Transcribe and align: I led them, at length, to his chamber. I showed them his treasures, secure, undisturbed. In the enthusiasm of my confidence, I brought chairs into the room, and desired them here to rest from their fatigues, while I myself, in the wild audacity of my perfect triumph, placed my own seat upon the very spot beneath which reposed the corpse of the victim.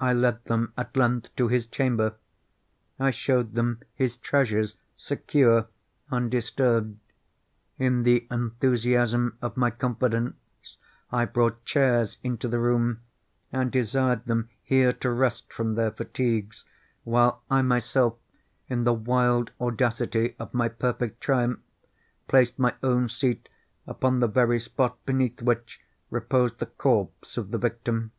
I 0.00 0.12
led 0.12 0.42
them, 0.46 0.72
at 0.76 0.96
length, 0.96 1.36
to 1.36 1.46
his 1.46 1.68
chamber. 1.68 2.16
I 2.98 3.12
showed 3.12 3.54
them 3.54 3.82
his 3.94 4.16
treasures, 4.16 4.74
secure, 4.96 5.68
undisturbed. 6.10 6.98
In 7.78 8.02
the 8.02 8.26
enthusiasm 8.32 9.38
of 9.40 9.56
my 9.56 9.70
confidence, 9.70 10.34
I 11.12 11.24
brought 11.26 11.64
chairs 11.64 12.18
into 12.24 12.48
the 12.48 12.58
room, 12.58 13.02
and 13.52 13.70
desired 13.70 14.24
them 14.24 14.48
here 14.60 14.92
to 14.94 15.12
rest 15.12 15.52
from 15.52 15.76
their 15.76 15.92
fatigues, 15.92 16.64
while 17.04 17.40
I 17.48 17.62
myself, 17.62 18.16
in 18.68 18.82
the 18.82 18.92
wild 18.92 19.52
audacity 19.60 20.34
of 20.36 20.52
my 20.52 20.68
perfect 20.68 21.20
triumph, 21.20 21.60
placed 22.26 22.58
my 22.58 22.74
own 22.82 23.08
seat 23.08 23.48
upon 23.86 24.18
the 24.18 24.26
very 24.26 24.58
spot 24.58 24.98
beneath 25.06 25.42
which 25.42 25.80
reposed 26.10 26.58
the 26.58 26.66
corpse 26.66 27.36
of 27.36 27.52
the 27.52 27.58
victim. 27.58 28.10